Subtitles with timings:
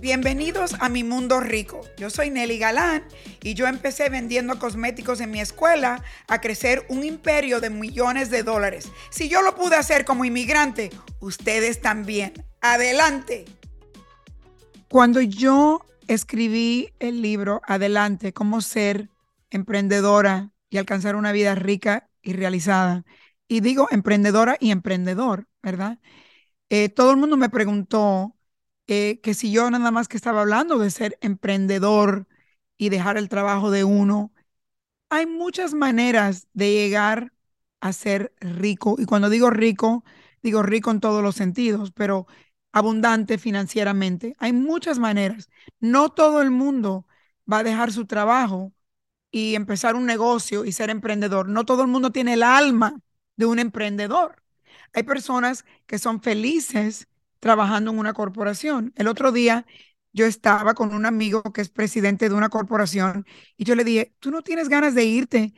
[0.00, 1.80] Bienvenidos a mi mundo rico.
[1.96, 3.02] Yo soy Nelly Galán
[3.42, 8.42] y yo empecé vendiendo cosméticos en mi escuela a crecer un imperio de millones de
[8.42, 8.90] dólares.
[9.08, 10.90] Si yo lo pude hacer como inmigrante,
[11.20, 12.34] ustedes también.
[12.60, 13.46] Adelante.
[14.88, 19.08] Cuando yo escribí el libro Adelante, cómo ser
[19.48, 23.04] emprendedora y alcanzar una vida rica y realizada,
[23.48, 25.98] y digo emprendedora y emprendedor, ¿verdad?
[26.68, 28.35] Eh, todo el mundo me preguntó
[28.86, 32.26] eh, que si yo nada más que estaba hablando de ser emprendedor
[32.78, 34.32] y dejar el trabajo de uno,
[35.10, 37.32] hay muchas maneras de llegar
[37.80, 38.96] a ser rico.
[38.98, 40.04] Y cuando digo rico,
[40.42, 42.26] digo rico en todos los sentidos, pero
[42.72, 44.34] abundante financieramente.
[44.38, 45.48] Hay muchas maneras.
[45.80, 47.06] No todo el mundo
[47.50, 48.72] va a dejar su trabajo
[49.30, 51.48] y empezar un negocio y ser emprendedor.
[51.48, 53.00] No todo el mundo tiene el alma
[53.36, 54.42] de un emprendedor.
[54.94, 57.08] Hay personas que son felices
[57.46, 58.92] trabajando en una corporación.
[58.96, 59.66] El otro día
[60.12, 63.24] yo estaba con un amigo que es presidente de una corporación
[63.56, 65.54] y yo le dije, ¿tú no tienes ganas de irte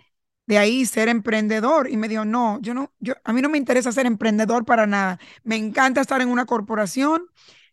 [0.47, 1.89] de ahí ser emprendedor?
[1.91, 4.86] Y me dijo, no, yo no, yo, a mí no me interesa ser emprendedor para
[4.86, 5.19] nada.
[5.44, 7.27] Me encanta estar en una corporación,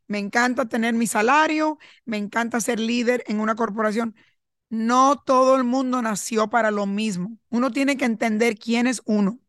[0.08, 4.16] me encanta tener mi salario, me encanta ser líder en una corporación.
[4.70, 7.38] No todo el mundo nació para lo mismo.
[7.50, 9.40] Uno tiene que entender quién es uno.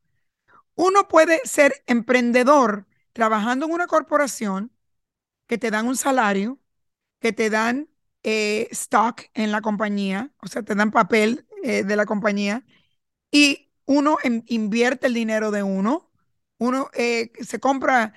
[0.75, 4.71] Uno puede ser emprendedor trabajando en una corporación
[5.47, 6.61] que te dan un salario,
[7.19, 7.89] que te dan
[8.23, 12.63] eh, stock en la compañía, o sea, te dan papel eh, de la compañía,
[13.31, 16.13] y uno invierte el dinero de uno,
[16.59, 18.13] uno eh, se compra,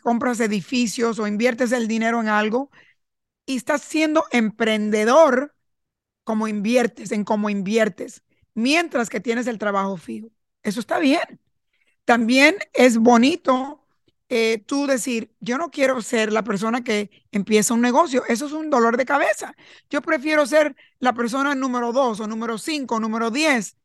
[0.00, 2.70] compras edificios o inviertes el dinero en algo
[3.46, 5.56] y estás siendo emprendedor
[6.22, 8.22] como inviertes, en cómo inviertes,
[8.54, 10.28] mientras que tienes el trabajo fijo.
[10.62, 11.40] Eso está bien.
[12.04, 13.77] También es bonito
[14.28, 18.52] eh, tú decir, yo no quiero ser la persona que empieza un negocio, eso es
[18.52, 19.54] un dolor de cabeza.
[19.90, 23.76] Yo prefiero ser la persona número dos o número cinco, o número diez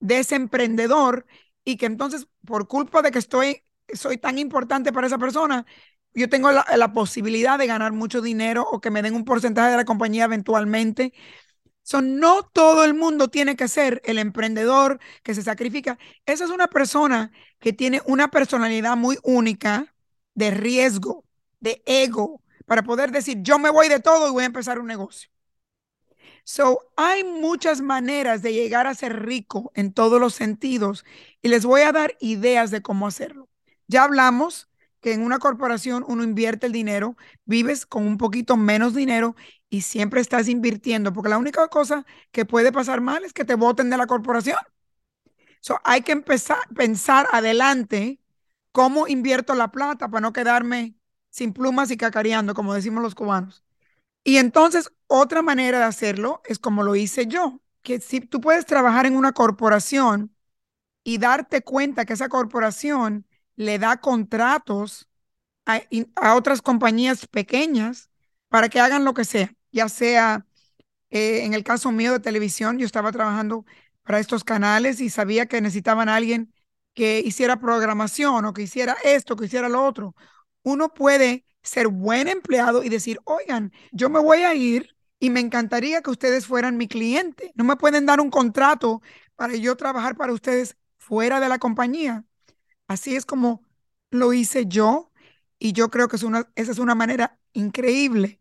[0.00, 1.26] de ese emprendedor
[1.64, 3.64] y que entonces por culpa de que estoy,
[3.94, 5.66] soy tan importante para esa persona,
[6.14, 9.70] yo tengo la, la posibilidad de ganar mucho dinero o que me den un porcentaje
[9.70, 11.12] de la compañía eventualmente
[12.02, 15.98] no todo el mundo tiene que ser el emprendedor que se sacrifica.
[16.26, 19.94] Esa es una persona que tiene una personalidad muy única
[20.34, 21.24] de riesgo,
[21.60, 24.86] de ego, para poder decir, yo me voy de todo y voy a empezar un
[24.86, 25.30] negocio.
[26.44, 31.04] So, hay muchas maneras de llegar a ser rico en todos los sentidos
[31.42, 33.48] y les voy a dar ideas de cómo hacerlo.
[33.88, 34.69] Ya hablamos
[35.00, 39.34] que en una corporación uno invierte el dinero, vives con un poquito menos dinero
[39.68, 43.54] y siempre estás invirtiendo, porque la única cosa que puede pasar mal es que te
[43.54, 44.58] voten de la corporación.
[45.60, 48.20] So, hay que empezar a pensar adelante
[48.72, 50.94] cómo invierto la plata para no quedarme
[51.30, 53.62] sin plumas y cacareando, como decimos los cubanos.
[54.24, 58.66] Y entonces, otra manera de hacerlo es como lo hice yo, que si tú puedes
[58.66, 60.34] trabajar en una corporación
[61.04, 63.26] y darte cuenta que esa corporación
[63.60, 65.08] le da contratos
[65.66, 65.82] a,
[66.16, 68.10] a otras compañías pequeñas
[68.48, 70.46] para que hagan lo que sea ya sea
[71.10, 73.64] eh, en el caso mío de televisión, yo estaba trabajando
[74.02, 76.52] para estos canales y sabía que necesitaban a alguien
[76.94, 80.14] que hiciera programación o que hiciera esto, que hiciera lo otro.
[80.62, 85.40] Uno puede ser buen empleado y decir, oigan, yo me voy a ir y me
[85.40, 87.52] encantaría que ustedes fueran mi cliente.
[87.54, 89.02] No me pueden dar un contrato
[89.36, 92.24] para yo trabajar para ustedes fuera de la compañía.
[92.90, 93.64] Así es como
[94.10, 95.12] lo hice yo
[95.60, 98.40] y yo creo que esa es una manera increíble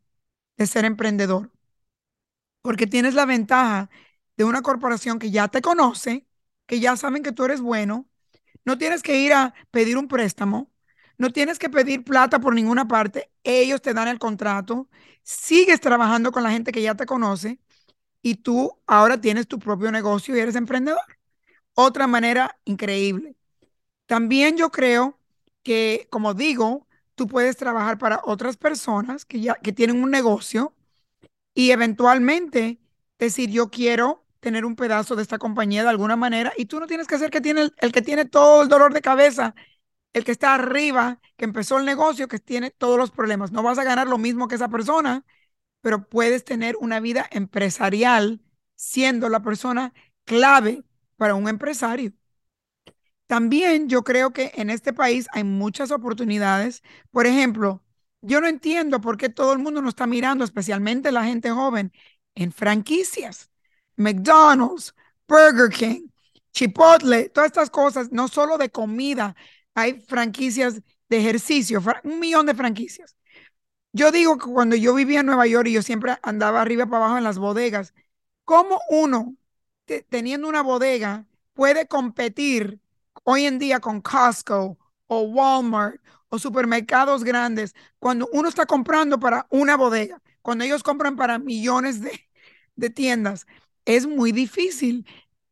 [0.58, 1.52] de ser emprendedor.
[2.62, 3.90] Porque tienes la ventaja
[4.38, 6.28] de una corporación que ya te conoce,
[6.66, 8.08] que ya saben que tú eres bueno.
[8.66, 10.72] No tienes que ir a pedir un préstamo,
[11.20, 13.32] no tienes que pedir plata por ninguna parte.
[13.44, 14.90] Ellos te dan el contrato,
[15.24, 17.60] sigues trabajando con la gente que ya te conoce
[18.24, 21.02] y tú ahora tienes tu propio negocio y eres emprendedor.
[21.76, 23.36] Otra manera increíble.
[24.10, 25.20] También yo creo
[25.64, 30.74] que, como digo, tú puedes trabajar para otras personas que ya que tienen un negocio
[31.54, 32.80] y eventualmente
[33.20, 36.88] decir yo quiero tener un pedazo de esta compañía de alguna manera y tú no
[36.88, 39.56] tienes que ser que tiene el, que tiene todo el dolor de cabeza,
[40.14, 43.52] el que está arriba, que empezó el negocio, que tiene todos los problemas.
[43.52, 45.26] No vas a ganar lo mismo que esa persona,
[45.82, 48.42] pero puedes tener una vida empresarial
[48.76, 49.94] siendo la persona
[50.26, 50.84] clave
[51.18, 52.14] para un empresario.
[53.30, 56.84] También yo creo que en este país hay muchas oportunidades.
[57.12, 57.84] Por ejemplo,
[58.22, 61.94] yo no entiendo por qué todo el mundo nos está mirando, especialmente la gente joven,
[62.36, 63.52] en franquicias.
[63.98, 64.96] McDonald's,
[65.28, 66.10] Burger King,
[66.54, 69.36] Chipotle, todas estas cosas, no solo de comida,
[69.76, 73.16] hay franquicias de ejercicio, un millón de franquicias.
[73.94, 76.98] Yo digo que cuando yo vivía en Nueva York y yo siempre andaba arriba para
[77.06, 77.94] abajo en las bodegas,
[78.46, 79.36] ¿cómo uno,
[79.86, 82.80] te- teniendo una bodega, puede competir
[83.32, 84.78] hoy en día con Costco
[85.08, 91.16] o Walmart o supermercados grandes cuando uno está comprando para una bodega, cuando ellos compran
[91.16, 93.46] para millones de, tiendas?
[93.86, 95.06] Es muy difícil.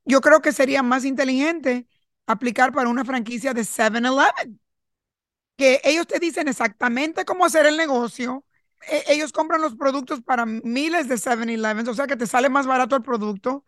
[0.06, 1.88] Yo creo que sería más inteligente
[2.28, 4.60] aplicar para una franquicia de 7-Eleven
[5.58, 8.46] que ellos te dicen exactamente cómo hacer el negocio.
[8.88, 12.68] E- ellos compran los productos para miles de 7-Elevens, o sea que te sale más
[12.68, 13.66] barato el producto.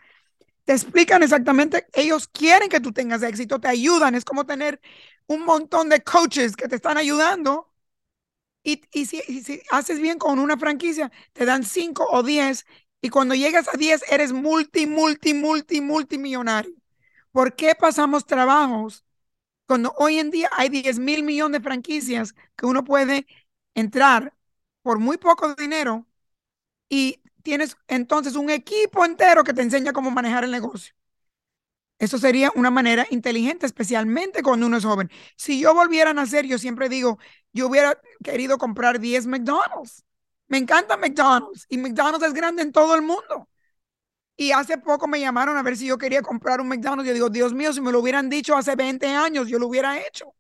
[0.70, 4.80] Te explican exactamente, ellos quieren que tú tengas éxito, te ayudan, es como tener
[5.26, 7.74] un montón de coaches que te están ayudando.
[8.64, 12.66] Y, y si, y si haces bien con una franquicia, te dan 5 o 10
[13.02, 16.74] y cuando llegas a 10 eres multi, multi, multi, multimillonario.
[17.32, 19.06] ¿Por qué pasamos trabajos
[19.68, 23.28] cuando hoy en día hay 10 mil millones de franquicias que uno puede
[23.76, 24.36] entrar
[24.84, 26.08] por muy poco dinero
[26.90, 30.94] y tienes entonces un equipo entero que te enseña cómo manejar el negocio.
[31.98, 35.12] Eso sería una manera inteligente, especialmente cuando uno es joven.
[35.36, 37.20] Si yo volviera a nacer, yo siempre digo,
[37.52, 40.06] yo hubiera querido comprar 10 McDonald's.
[40.48, 43.50] Me encanta McDonald's y McDonald's es grande en todo el mundo.
[44.38, 47.08] Y hace poco me llamaron a ver si yo quería comprar un McDonald's.
[47.08, 50.00] Yo digo, Dios mío, si me lo hubieran dicho hace 20 años, yo lo hubiera
[50.06, 50.34] hecho.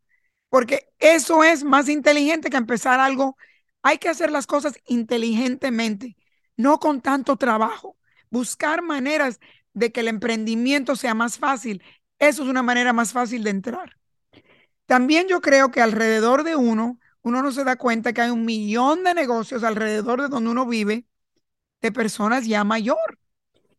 [0.50, 3.38] Porque eso es más inteligente que empezar algo.
[3.84, 6.18] Hay que hacer las cosas inteligentemente,
[6.60, 7.96] no con tanto trabajo.
[8.30, 9.40] Buscar maneras
[9.74, 11.82] de que el emprendimiento sea más fácil.
[12.20, 13.96] Eso es una manera más fácil de entrar.
[14.86, 18.46] También yo creo que alrededor de uno, uno no se da cuenta que hay un
[18.46, 21.06] millón de negocios alrededor de donde uno vive
[21.82, 23.20] de personas ya mayor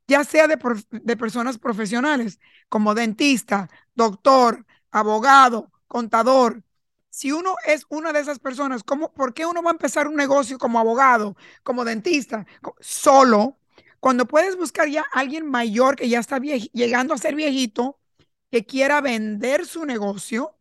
[0.06, 0.58] ya sea de,
[0.90, 6.62] de personas profesionales como dentista, doctor, abogado, contador.
[7.10, 10.16] Si uno es una de esas personas, ¿cómo, ¿por qué uno va a empezar un
[10.16, 12.46] negocio como abogado, como dentista,
[12.80, 13.58] solo?
[14.00, 17.98] Cuando puedes buscar ya a alguien mayor que ya está llegando a ser viejito,
[18.50, 20.56] que quiera vender su negocio,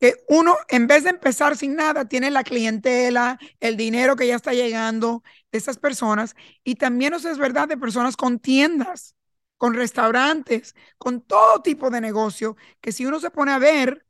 [0.00, 4.36] que uno, en vez de empezar sin nada, tiene la clientela, el dinero que ya
[4.36, 6.34] está llegando de esas personas.
[6.64, 9.14] Y también eso es verdad de personas con tiendas,
[9.56, 14.05] con restaurantes, con todo tipo de negocio, que si uno se pone a ver,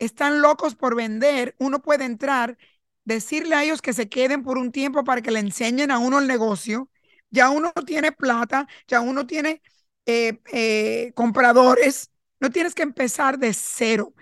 [0.00, 2.58] están locos por vender, uno puede entrar,
[3.04, 6.18] decirle a ellos que se queden por un tiempo para que le enseñen a uno
[6.18, 6.90] el negocio.
[7.30, 9.62] Ya uno tiene plata, ya uno tiene
[10.06, 12.10] eh, eh, compradores,
[12.40, 14.14] no tienes que empezar de cero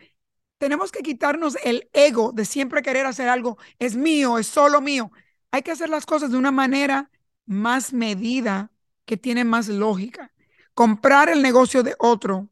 [0.58, 5.10] tenemos que quitarnos el ego de siempre querer hacer algo, es mío, es solo mío.
[5.50, 7.10] Hay que hacer las cosas de una manera
[7.46, 8.70] más medida,
[9.04, 10.32] que tiene más lógica.
[10.74, 12.48] Comprar el negocio de otro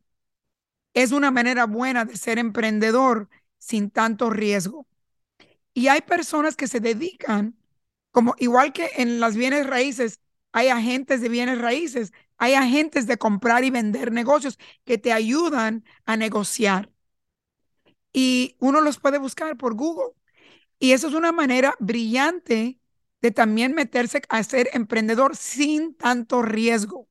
[0.97, 3.29] es una manera buena de ser emprendedor
[3.59, 4.89] sin tanto riesgo.
[5.75, 7.57] Y hay personas que se dedican,
[8.13, 10.21] como igual que en las bienes raíces,
[10.53, 15.85] hay agentes de bienes raíces, hay agentes de comprar y vender negocios que te ayudan
[16.07, 16.91] a negociar
[18.13, 20.13] y uno los puede buscar por Google.
[20.79, 22.81] Y eso es una manera brillante
[23.23, 27.09] de también meterse a ser emprendedor sin tanto riesgo.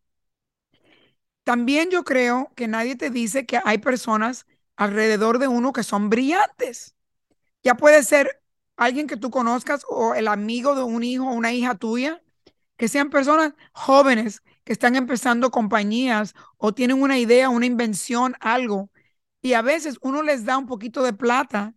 [1.46, 6.10] También yo creo que nadie te dice que hay personas alrededor de uno que son
[6.10, 6.96] brillantes.
[7.64, 8.42] Ya puede ser
[8.78, 12.24] alguien que tú conozcas o el amigo de un hijo o una hija tuya,
[12.78, 18.90] que sean personas jóvenes que están empezando compañías o tienen una idea, una invención, algo
[19.42, 21.76] y a veces uno les da un poquito de plata.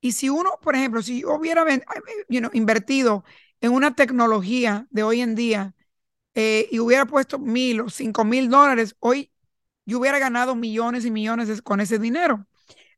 [0.00, 1.64] Y si uno, por ejemplo, si yo hubiera
[2.28, 3.24] you invertido
[3.60, 5.74] en una tecnología de hoy en día
[6.36, 9.32] eh, y hubiera puesto mil o cinco mil dólares, hoy
[9.86, 12.46] yo hubiera ganado millones y millones con ese dinero.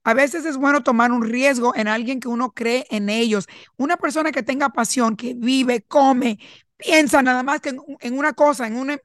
[0.05, 3.47] A veces es bueno tomar un riesgo en alguien que uno cree en ellos.
[3.77, 6.39] Una persona que tenga pasión, que vive, come,
[6.77, 8.99] piensa nada más que en, en una cosa, en una...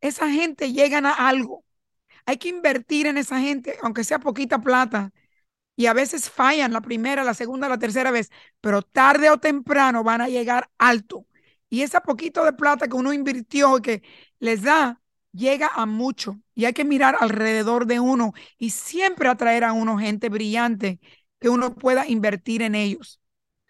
[0.00, 1.64] Esa gente llega a algo.
[2.26, 5.12] Hay que invertir en esa gente, aunque sea poquita plata.
[5.76, 8.30] Y a veces fallan la primera, la segunda, la tercera vez,
[8.60, 11.26] pero tarde o temprano van a llegar alto.
[11.70, 14.02] Y esa poquito de plata que uno invirtió y que
[14.40, 15.00] les da,
[15.32, 16.40] llega a mucho.
[16.54, 21.00] Y hay que mirar alrededor de uno y siempre atraer a uno gente brillante
[21.40, 23.20] que uno pueda invertir en ellos.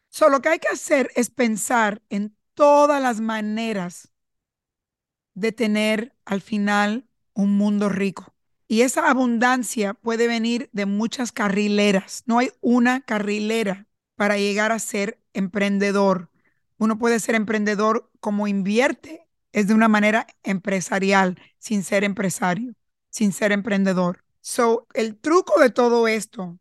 [0.09, 4.11] Solo lo que hay que hacer es pensar en todas las maneras
[5.35, 8.35] de tener al final un mundo rico.
[8.69, 12.23] Y esa abundancia puede venir de muchas carrileras.
[12.27, 16.31] No hay una carrilera para llegar a ser emprendedor.
[16.81, 22.73] Uno puede ser emprendedor como invierte, es de una manera empresarial, sin ser empresario,
[23.11, 24.25] sin ser emprendedor.
[24.41, 26.59] So, el truco de todo esto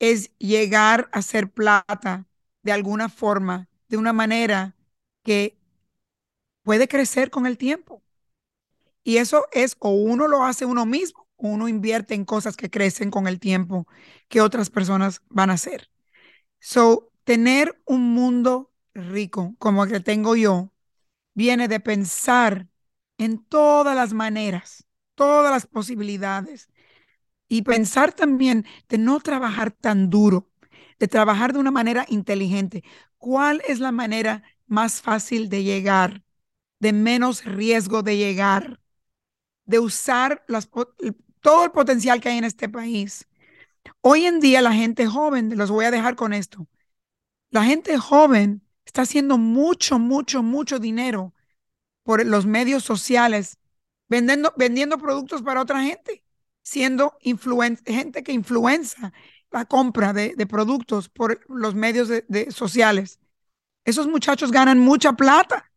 [0.00, 2.26] es llegar a ser plata
[2.64, 4.74] de alguna forma de una manera
[5.22, 5.56] que
[6.64, 8.02] puede crecer con el tiempo.
[9.04, 12.70] Y eso es o uno lo hace uno mismo, o uno invierte en cosas que
[12.70, 13.86] crecen con el tiempo
[14.28, 15.90] que otras personas van a hacer.
[16.60, 20.72] So, tener un mundo rico como el que tengo yo
[21.34, 22.68] viene de pensar
[23.18, 26.68] en todas las maneras, todas las posibilidades
[27.48, 30.50] y pensar también de no trabajar tan duro,
[30.98, 32.82] de trabajar de una manera inteligente.
[33.18, 36.22] ¿Cuál es la manera más fácil de llegar,
[36.80, 38.80] de menos riesgo de llegar,
[39.64, 40.44] de usar
[41.40, 43.28] todo el potencial que hay en este país?
[44.00, 46.66] Hoy en día la gente joven, los voy a dejar con esto,
[47.50, 51.34] la gente joven está haciendo mucho, mucho, mucho dinero
[52.02, 53.58] por los medios sociales,
[54.08, 56.24] vendiendo, vendiendo productos para otra gente,
[56.62, 57.16] siendo
[57.84, 59.12] gente que influencia
[59.52, 62.08] la compra de, productos por los medios
[62.50, 63.20] sociales.
[63.84, 65.70] Esos muchachos ganan mucha plata.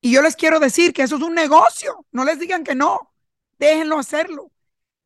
[0.00, 2.06] Y yo les quiero decir que eso es un negocio.
[2.10, 3.12] No les digan que no.
[3.58, 4.50] Déjenlo hacerlo.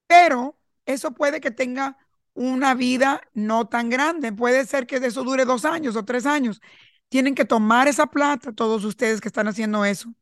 [0.07, 1.99] Pero eso puede que tenga
[2.35, 4.33] una vida no tan grande.
[4.33, 6.61] Puede ser que eso dure dos años o tres años.
[7.09, 10.13] Tienen que tomar esa plata, todos ustedes que están haciendo eso,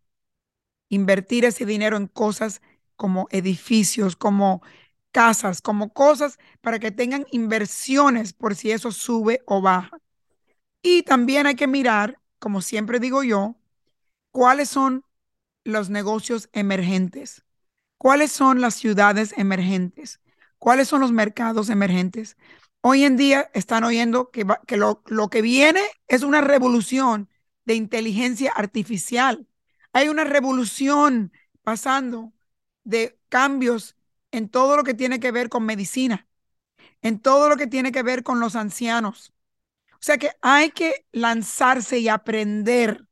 [0.88, 2.62] invertir ese dinero en cosas
[2.96, 4.62] como edificios, como
[5.12, 9.98] casas, como cosas para que tengan inversiones por si eso sube o baja.
[10.82, 13.56] Y también hay que mirar, como siempre digo yo,
[14.32, 15.04] cuáles son
[15.64, 17.44] los negocios emergentes,
[17.98, 20.20] cuáles son las ciudades emergentes,
[20.58, 22.36] cuáles son los mercados emergentes.
[22.88, 24.44] Hoy en día están oyendo que,
[24.76, 27.28] lo, lo que viene es una revolución
[27.64, 29.46] de inteligencia artificial
[29.96, 32.34] hay una revolución pasando
[32.84, 33.96] de cambios
[34.30, 36.28] en todo lo que tiene que ver con medicina,
[37.00, 39.32] en todo lo que tiene que ver con los ancianos.
[39.94, 43.08] O sea que hay que lanzarse y aprender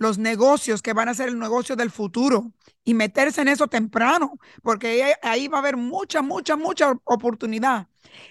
[0.00, 2.52] los negocios que van a ser el negocio del futuro
[2.84, 7.86] y meterse en eso temprano, porque ahí va a haber mucha, mucha, mucha oportunidad.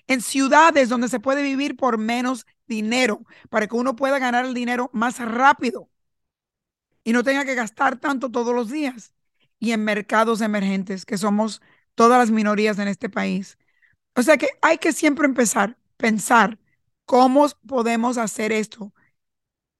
[0.07, 4.55] En ciudades donde se puede vivir por menos dinero, para que uno pueda ganar el
[4.55, 5.89] dinero más rápido
[7.03, 9.13] y no tenga que gastar tanto todos los días.
[9.59, 11.61] Y en mercados emergentes, que somos
[11.93, 13.57] todas las minorías en este país.
[14.15, 16.57] O sea que hay que siempre empezar, pensar
[17.05, 18.93] cómo podemos hacer esto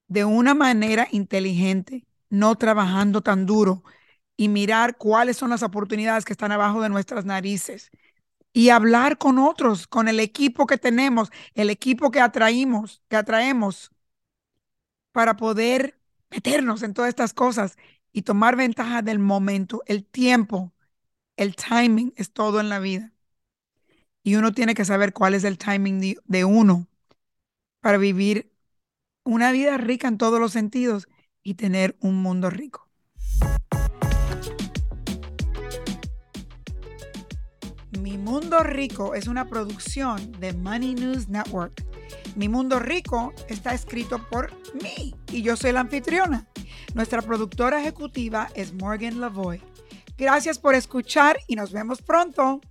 [0.10, 3.84] de una manera inteligente, no trabajando tan duro
[4.38, 7.92] y mirar cuáles son las oportunidades que están abajo de nuestras narices
[8.54, 13.92] y hablar con otros, con el equipo que tenemos, el equipo que atraímos, que atraemos
[15.12, 16.00] para poder
[16.30, 17.78] meternos en todas estas cosas
[18.12, 20.74] y tomar ventaja del momento, el tiempo,
[21.38, 23.14] el timing es todo en la vida.
[24.24, 26.88] Y uno tiene que saber cuál es el timing de, uno
[27.82, 28.52] para vivir
[29.30, 31.08] una vida rica en todos los sentidos
[31.44, 32.90] y tener un mundo rico.
[38.02, 41.86] Mi Mundo Rico es una producción de Money News Network.
[42.36, 46.48] Mi Mundo Rico está escrito por mí y yo soy la anfitriona.
[46.96, 49.62] Nuestra productora ejecutiva es Morgan Lavoy.
[50.18, 52.62] Gracias por escuchar y nos vemos pronto.